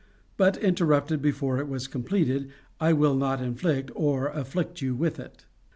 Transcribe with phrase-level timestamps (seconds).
[0.35, 5.45] But, interrupted before it was completed, I will not inflict, or afflict, you with it.